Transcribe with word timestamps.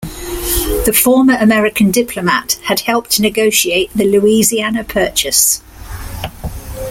The 0.87 0.99
former 0.99 1.35
American 1.35 1.91
diplomat 1.91 2.53
had 2.63 2.79
helped 2.79 3.19
negotiate 3.19 3.91
the 3.93 4.05
Louisiana 4.05 4.83
Purchase. 4.83 5.61